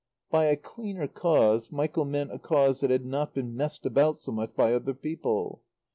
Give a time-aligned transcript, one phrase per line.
[0.31, 4.31] By a cleaner cause Michael meant a cause that had not been messed about so
[4.31, 5.61] much by other people.